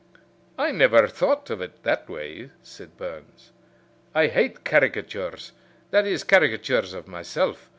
"I 0.57 0.71
never 0.71 1.07
thought 1.07 1.51
of 1.51 1.61
it 1.61 1.73
in 1.75 1.81
that 1.83 2.09
way," 2.09 2.49
said 2.63 2.97
Burns. 2.97 3.51
"I 4.15 4.29
hate 4.29 4.63
caricatures 4.63 5.51
that 5.91 6.07
is, 6.07 6.23
caricatures 6.23 6.95
of 6.95 7.07
myself. 7.07 7.69